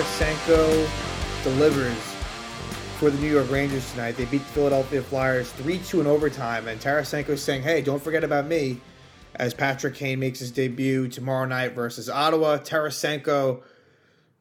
[0.00, 0.88] Tarasenko
[1.44, 1.98] delivers
[2.98, 4.12] for the New York Rangers tonight.
[4.12, 8.02] They beat the Philadelphia Flyers 3 2 in overtime, and Tarasenko is saying, hey, don't
[8.02, 8.80] forget about me
[9.34, 12.56] as Patrick Kane makes his debut tomorrow night versus Ottawa.
[12.56, 13.60] Tarasenko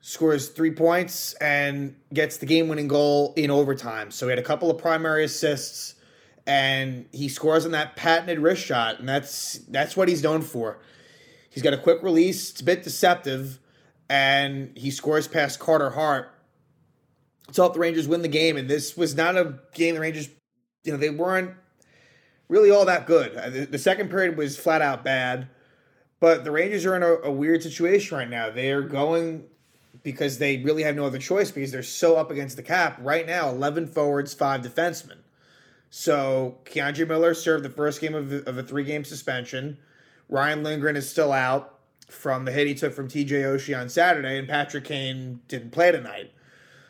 [0.00, 4.12] scores three points and gets the game winning goal in overtime.
[4.12, 5.96] So he had a couple of primary assists
[6.46, 10.78] and he scores on that patented wrist shot, and that's that's what he's known for.
[11.50, 13.58] He's got a quick release, it's a bit deceptive,
[14.08, 16.32] and he scores past Carter Hart
[17.52, 18.56] to help the Rangers win the game.
[18.56, 20.28] And this was not a game the Rangers,
[20.84, 21.52] you know, they weren't
[22.48, 23.36] really all that good.
[23.36, 25.48] Uh, the, second period was flat out bad,
[26.20, 28.50] but the Rangers are in a, a weird situation right now.
[28.50, 29.44] They are going
[30.02, 33.26] because they really have no other choice because they're so up against the cap right
[33.26, 35.18] now 11 forwards, five defensemen.
[35.90, 39.78] So K'Andre Miller served the first game of, of a three game suspension.
[40.28, 41.77] Ryan Lindgren is still out
[42.08, 45.92] from the hit he took from TJ Oshie on Saturday, and Patrick Kane didn't play
[45.92, 46.32] tonight.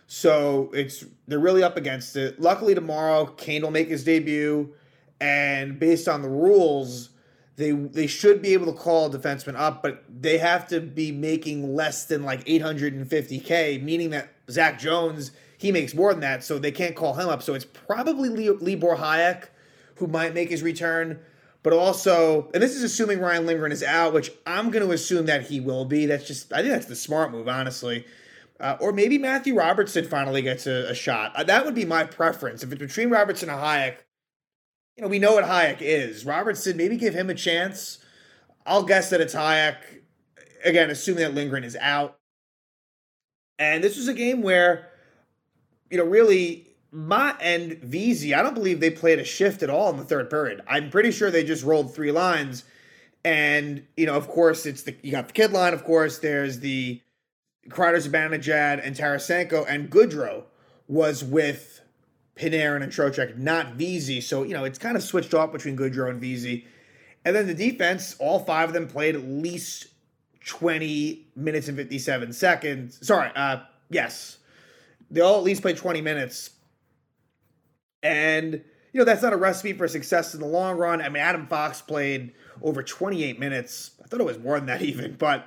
[0.07, 2.41] So it's they're really up against it.
[2.41, 4.73] Luckily tomorrow, Kane will make his debut,
[5.21, 7.11] and based on the rules,
[7.57, 11.13] they they should be able to call a defenseman up, but they have to be
[11.13, 16.59] making less than like 850k, meaning that Zach Jones he makes more than that, so
[16.59, 17.43] they can't call him up.
[17.43, 19.49] So it's probably Libor Hajek
[19.97, 21.19] who might make his return.
[21.63, 25.27] But also, and this is assuming Ryan Lindgren is out, which I'm going to assume
[25.27, 26.07] that he will be.
[26.07, 28.07] That's just, I think that's the smart move, honestly.
[28.61, 31.35] Uh, or maybe Matthew Robertson finally gets a, a shot.
[31.35, 32.63] Uh, that would be my preference.
[32.63, 33.97] If it's between Robertson and Hajek,
[34.97, 36.25] you know, we know what Hajek is.
[36.25, 37.99] Robertson, maybe give him a chance.
[38.67, 39.77] I'll guess that it's Hajek,
[40.65, 42.19] Again, assuming that Lindgren is out.
[43.61, 44.91] And this was a game where
[45.91, 49.91] you know, really, Motte and Vesey, I don't believe they played a shift at all
[49.91, 50.63] in the third period.
[50.67, 52.65] I'm pretty sure they just rolled three lines.
[53.25, 56.61] And, you know, of course, it's the you got the kid line, of course, there's
[56.61, 57.01] the
[57.69, 60.45] Kreider Zibanejad and Tarasenko, and Goodrow
[60.87, 61.81] was with
[62.37, 64.21] Panarin and Trocheck, not Vesey.
[64.21, 66.67] So, you know, it's kind of switched off between Goodrow and Vesey.
[67.25, 69.89] And then the defense, all five of them played at least
[70.47, 73.07] 20 minutes and 57 seconds.
[73.07, 73.61] Sorry, uh,
[73.91, 74.39] yes,
[75.11, 76.51] they all at least played 20 minutes.
[78.03, 78.53] And,
[78.93, 81.03] you know, that's not a recipe for success in the long run.
[81.03, 82.33] I mean, Adam Fox played
[82.63, 83.93] over 28 minutes.
[84.03, 85.15] I thought it was more than that, even.
[85.15, 85.47] But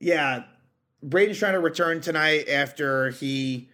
[0.00, 0.44] yeah,
[1.02, 3.68] Braden's trying to return tonight after he,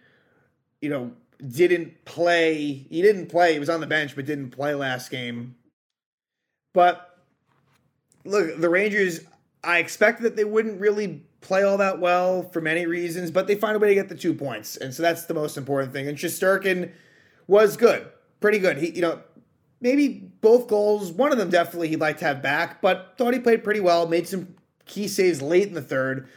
[0.81, 1.11] you know,
[1.45, 2.63] didn't play.
[2.63, 3.53] He didn't play.
[3.53, 5.55] He was on the bench, but didn't play last game.
[6.73, 7.17] But
[8.25, 9.21] look, the Rangers,
[9.63, 13.55] I expected that they wouldn't really play all that well for many reasons, but they
[13.55, 16.07] find a way to get the two points, and so that's the most important thing.
[16.07, 16.91] And Shesterkin
[17.47, 18.07] was good,
[18.39, 18.77] pretty good.
[18.77, 19.21] He, you know,
[19.81, 23.39] maybe both goals, one of them definitely he'd like to have back, but thought he
[23.39, 24.07] played pretty well.
[24.07, 26.27] Made some key saves late in the third,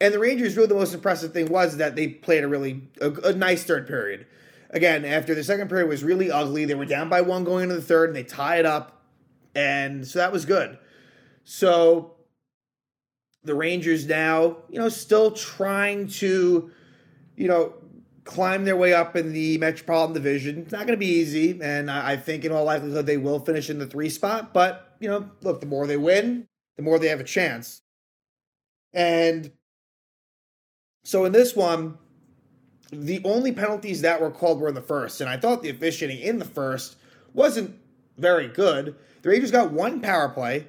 [0.00, 3.10] and the Rangers really the most impressive thing was that they played a really a,
[3.10, 4.26] a nice third period.
[4.70, 7.74] Again, after the second period was really ugly, they were down by one going into
[7.76, 9.02] the third, and they tie it up,
[9.54, 10.78] and so that was good.
[11.44, 12.16] So
[13.44, 16.70] the Rangers now, you know, still trying to,
[17.36, 17.72] you know,
[18.28, 20.58] climb their way up in the Metropolitan Division.
[20.58, 23.70] It's not going to be easy, and I think in all likelihood they will finish
[23.70, 24.52] in the three spot.
[24.52, 26.46] But you know, look, the more they win,
[26.76, 27.80] the more they have a chance.
[28.92, 29.50] And
[31.04, 31.96] so in this one,
[32.92, 36.20] the only penalties that were called were in the first, and I thought the officiating
[36.20, 36.96] in the first
[37.32, 37.76] wasn't
[38.18, 38.94] very good.
[39.22, 40.66] The Rangers got one power play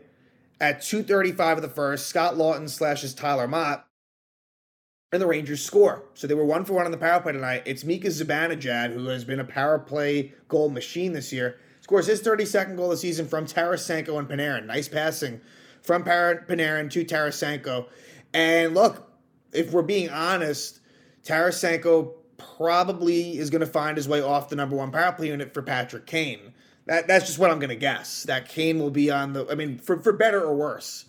[0.62, 3.86] at 2.35 of the first, Scott Laughton slashes Tyler Motte,
[5.12, 6.04] and the Rangers score.
[6.14, 7.64] So they were one for one on the power play tonight.
[7.66, 12.22] It's Mika Zibanejad, who has been a power play goal machine this year, scores his
[12.22, 14.66] 32nd goal of the season from Tarasenko and Panarin.
[14.66, 15.42] Nice passing
[15.82, 17.88] from Panarin to Tarasenko.
[18.34, 19.12] And look,
[19.52, 20.80] if we're being honest,
[21.24, 25.54] Tarasenko probably is going to find his way off the number one power play unit
[25.54, 26.54] for Patrick Kane.
[26.86, 28.24] That, that's just what I'm going to guess.
[28.24, 31.06] That Kane will be on the, I mean, for, for better or worse.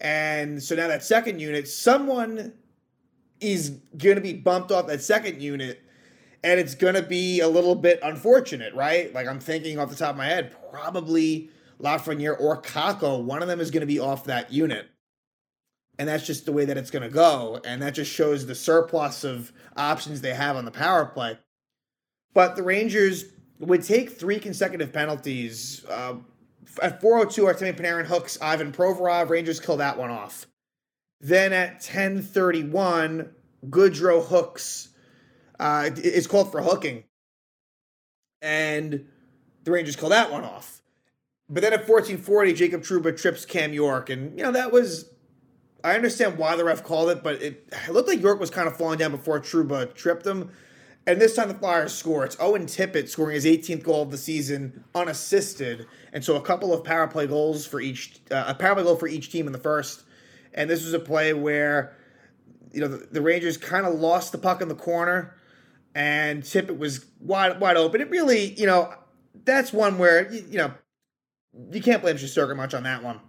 [0.00, 2.52] And so now that second unit, someone
[3.40, 5.82] is going to be bumped off that second unit,
[6.44, 9.12] and it's going to be a little bit unfortunate, right?
[9.14, 11.50] Like I'm thinking off the top of my head, probably
[11.80, 14.88] Lafreniere or Kakko, one of them is going to be off that unit.
[15.98, 17.60] And that's just the way that it's going to go.
[17.64, 21.38] And that just shows the surplus of options they have on the power play.
[22.32, 23.26] But the Rangers
[23.58, 25.84] would take three consecutive penalties.
[25.86, 26.16] Uh,
[26.82, 29.28] at 402, Artemi Panarin hooks Ivan Provorov.
[29.28, 30.46] Rangers kill that one off.
[31.20, 33.30] Then at 1031,
[33.68, 34.88] Goodrow hooks.
[35.58, 37.04] Uh, it's called for hooking.
[38.40, 39.06] And
[39.64, 40.80] the Rangers call that one off.
[41.48, 44.08] But then at 1440, Jacob Trouba trips Cam York.
[44.08, 45.10] And, you know, that was
[45.84, 48.68] I understand why the ref called it, but it, it looked like York was kind
[48.68, 50.50] of falling down before Trouba tripped him.
[51.06, 52.24] And this time the Flyers score.
[52.24, 56.74] It's Owen Tippett scoring his 18th goal of the season unassisted, and so a couple
[56.74, 59.52] of power play goals for each uh, a power play goal for each team in
[59.52, 60.04] the first.
[60.54, 61.96] And this was a play where
[62.72, 65.36] you know the, the Rangers kind of lost the puck in the corner,
[65.94, 68.00] and Tippett was wide wide open.
[68.00, 68.92] It really you know
[69.44, 70.74] that's one where you, you know
[71.72, 73.20] you can't blame Shesterkin much on that one.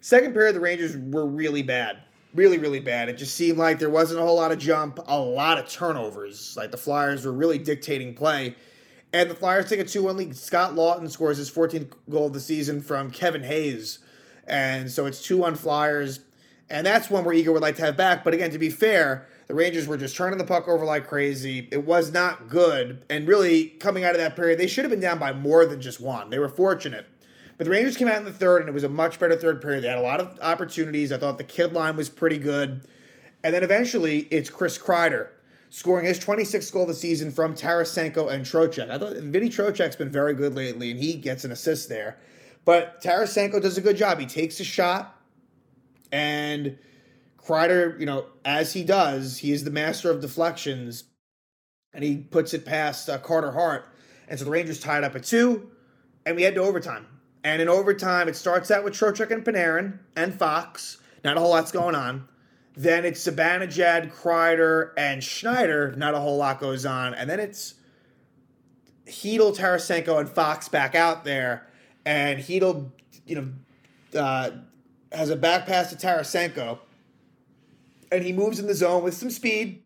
[0.00, 1.98] Second period, the Rangers were really bad.
[2.34, 3.08] Really, really bad.
[3.08, 6.54] It just seemed like there wasn't a whole lot of jump, a lot of turnovers.
[6.56, 8.54] Like the Flyers were really dictating play.
[9.12, 10.36] And the Flyers take a 2 1 lead.
[10.36, 14.00] Scott Laughton scores his 14th goal of the season from Kevin Hayes.
[14.46, 16.20] And so it's 2 1 Flyers.
[16.68, 18.24] And that's one where Igor would like to have back.
[18.24, 21.68] But again, to be fair, the Rangers were just turning the puck over like crazy.
[21.70, 23.04] It was not good.
[23.08, 25.80] And really, coming out of that period, they should have been down by more than
[25.80, 26.30] just one.
[26.30, 27.06] They were fortunate.
[27.56, 29.62] But the Rangers came out in the third, and it was a much better third
[29.62, 29.84] period.
[29.84, 31.12] They had a lot of opportunities.
[31.12, 32.82] I thought the kid line was pretty good.
[33.44, 35.28] And then eventually, it's Chris Kreider
[35.70, 38.90] scoring his 26th goal of the season from Tarasenko and Trocheck.
[38.90, 42.16] I thought Vinny Trocheck's been very good lately, and he gets an assist there.
[42.64, 44.18] But Tarasenko does a good job.
[44.18, 45.15] He takes a shot,
[46.12, 46.78] and
[47.46, 51.04] Kreider, you know, as he does, he is the master of deflections,
[51.92, 53.86] and he puts it past uh, Carter Hart.
[54.28, 55.70] And so the Rangers tied up at two,
[56.24, 57.06] and we head to overtime.
[57.44, 60.98] And in overtime, it starts out with Trocheck and Panarin and Fox.
[61.22, 62.28] Not a whole lot's going on.
[62.76, 65.94] Then it's Zibanejad, Kreider, and Schneider.
[65.96, 67.14] Not a whole lot goes on.
[67.14, 67.74] And then it's
[69.06, 71.68] Chytil, Tarasenko, and Fox back out there.
[72.04, 72.90] And Chytil,
[73.24, 73.36] you
[74.12, 74.50] know, uh,
[75.16, 76.78] has a back pass to Tarasenko.
[78.12, 79.82] And he moves in the zone with some speed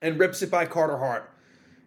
[0.00, 1.30] and rips it by Carter Hart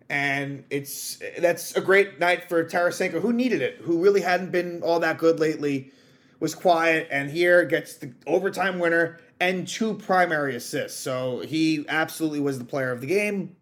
[0.10, 4.82] and it's that's a great night for Tarasenko, who needed it, who really hadn't been
[4.84, 5.92] all that good lately,
[6.40, 11.00] was quiet, and here gets the overtime winner and two primary assists.
[11.00, 13.56] So he absolutely was the player of the game,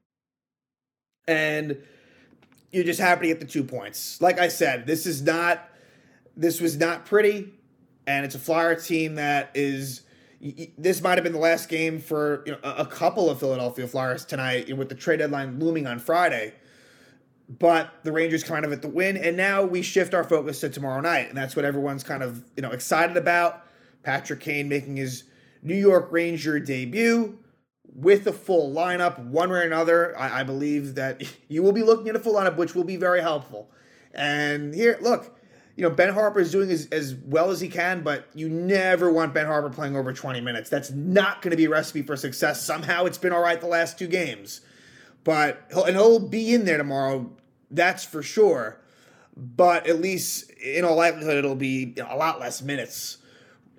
[1.27, 1.77] and
[2.71, 4.19] you're just happy to get the two points.
[4.21, 5.69] Like I said, this is not
[6.35, 7.53] this was not pretty,
[8.07, 10.01] and it's a Flyer team that is
[10.77, 14.25] this might have been the last game for you know, a couple of Philadelphia Flyers
[14.25, 16.53] tonight with the trade deadline looming on Friday.
[17.47, 20.69] But the Rangers kind of at the win, and now we shift our focus to
[20.69, 23.65] tomorrow night, and that's what everyone's kind of you know excited about.
[24.03, 25.25] Patrick Kane making his
[25.61, 27.37] New York Ranger debut
[27.93, 30.17] with a full lineup, one way or another.
[30.17, 32.95] I, I believe that you will be looking at a full lineup, which will be
[32.95, 33.69] very helpful.
[34.13, 35.37] And here, look,
[35.81, 39.11] you know, Ben Harpur is doing as, as well as he can, but you never
[39.11, 40.69] want Ben Harpur playing over 20 minutes.
[40.69, 42.63] That's not going to be a recipe for success.
[42.63, 44.61] Somehow it's been all right the last two games.
[45.23, 47.31] But he'll, and he'll be in there tomorrow,
[47.71, 48.79] that's for sure.
[49.35, 53.17] But at least in all likelihood, it'll be a lot less minutes.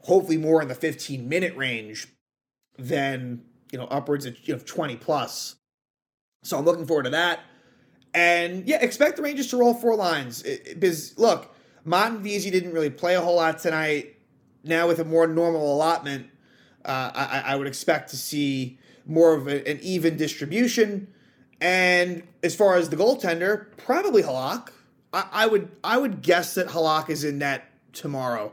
[0.01, 2.09] Hopefully, more in the 15 minute range
[2.79, 5.55] than you know upwards of you know 20 plus.
[6.43, 7.45] So I'm looking forward to that.
[8.13, 10.43] And yeah, expect the Rangers to roll four lines.
[10.43, 14.17] Because look, Martin Vesey didn't really play a whole lot tonight.
[14.65, 16.29] Now with a more normal allotment,
[16.85, 21.13] uh, I, I, would expect to see more of a, an even distribution.
[21.61, 24.71] And as far as the goaltender, probably Halak.
[25.13, 28.53] I, I would I would guess that Halak is in net tomorrow.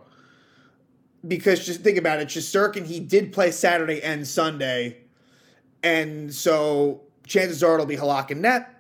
[1.27, 4.97] Because just think about it, Shesterkin, he did play Saturday and Sunday.
[5.83, 8.73] And so chances are it'll be Halak in net.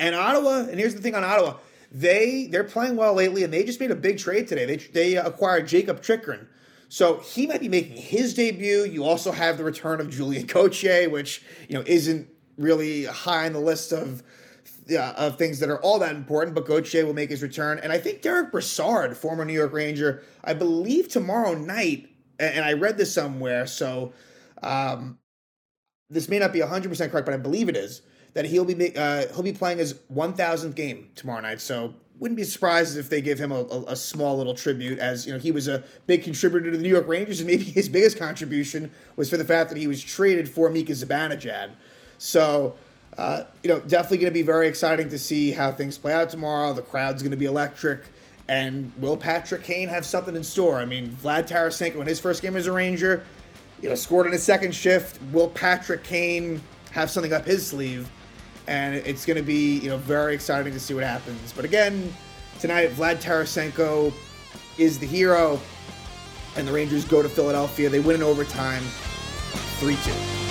[0.00, 1.54] And Ottawa, and here's the thing on Ottawa,
[1.94, 4.66] they they're playing well lately, and they just made a big trade today.
[4.66, 6.48] They they acquired Jakob Chychrun.
[6.88, 8.84] So he might be making his debut.
[8.84, 13.52] You also have the return of Julien Gauthier, which you know isn't really high on
[13.52, 14.24] the list of
[14.90, 16.56] of things that are all that important.
[16.56, 20.24] But Gauthier will make his return, and I think Derek Brassard, former New York Ranger,
[20.42, 22.10] I believe tomorrow night.
[22.40, 24.12] And I read this somewhere, so
[24.60, 25.18] um,
[26.10, 28.02] this may not be hundred percent correct, but I believe it is
[28.34, 31.60] that he'll be uh, he'll be playing his 1,000th game tomorrow night.
[31.60, 35.26] So wouldn't be surprised if they give him a, a, a, small little tribute, as
[35.26, 37.88] you know he was a big contributor to the New York Rangers, and maybe his
[37.88, 41.70] biggest contribution was for the fact that he was traded for Mika Zibanejad.
[42.18, 42.76] So.
[43.16, 46.28] Uh, you know, definitely going to be very exciting to see how things play out
[46.28, 46.72] tomorrow.
[46.72, 48.00] The crowd's going to be electric.
[48.48, 50.80] And will Patrick Kane have something in store?
[50.80, 53.24] I mean, Vlad Tarasenko in his first game as a Ranger,
[53.80, 55.20] you know, scored in his second shift.
[55.32, 56.60] Will Patrick Kane
[56.90, 58.10] have something up his sleeve?
[58.66, 61.52] And it's going to be you know very exciting to see what happens.
[61.52, 62.12] But again,
[62.60, 64.12] tonight Vlad Tarasenko
[64.78, 65.60] is the hero,
[66.56, 67.88] and the Rangers go to Philadelphia.
[67.88, 68.82] They win in overtime,
[69.78, 70.43] three two.